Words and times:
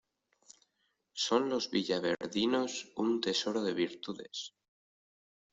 Son 1.13 1.47
los 1.47 1.69
villaverdinos 1.69 2.91
un 2.95 3.21
tesoro 3.21 3.61
de 3.61 3.75
virtudes. 3.75 4.55